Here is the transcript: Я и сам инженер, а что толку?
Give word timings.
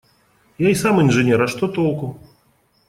Я 0.67 0.71
и 0.71 0.79
сам 0.79 0.99
инженер, 1.03 1.43
а 1.43 1.47
что 1.47 1.67
толку? 1.67 2.19